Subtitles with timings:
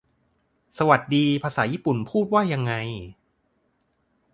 [0.77, 2.73] สวัสดี ภาษาญี่ปุ่นพูดว่ายังไง